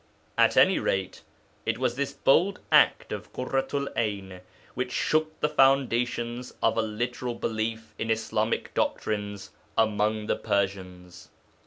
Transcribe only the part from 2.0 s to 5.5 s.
bold act of Ḳurratu'l 'Ayn which shook the